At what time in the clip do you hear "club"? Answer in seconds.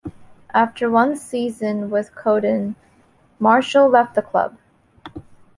4.23-4.57